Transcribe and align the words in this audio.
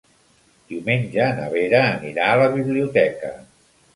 Diumenge 0.71 1.27
na 1.41 1.43
Vera 1.51 1.83
anirà 1.89 2.31
a 2.31 2.39
la 2.45 2.49
biblioteca. 2.57 3.33